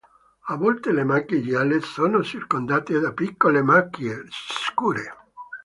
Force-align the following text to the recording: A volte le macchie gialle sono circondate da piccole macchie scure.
A 0.47 0.53
volte 0.61 0.87
le 0.91 1.03
macchie 1.03 1.43
gialle 1.43 1.79
sono 1.81 2.23
circondate 2.23 2.97
da 2.99 3.11
piccole 3.13 3.61
macchie 3.61 4.23
scure. 4.31 5.13